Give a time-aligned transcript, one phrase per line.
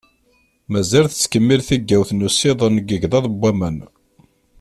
[0.71, 3.77] Mazal tettkemmil tigawt n usiḍen n yigḍaḍ n waman.